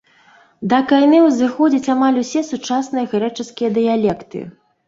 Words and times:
Да 0.71 0.79
кайнэ 0.91 1.19
ўзыходзяць 1.25 1.91
амаль 1.97 2.19
усе 2.23 2.43
сучасныя 2.51 3.11
грэчаскія 3.15 3.69
дыялекты. 3.77 4.39